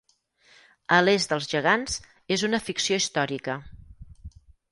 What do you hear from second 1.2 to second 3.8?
dels gegants" és una ficció històrica.